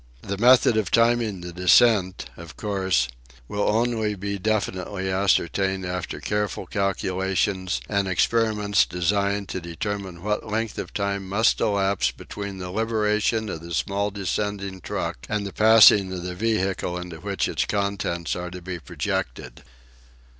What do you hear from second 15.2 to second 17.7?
and the passing of the vehicle into which its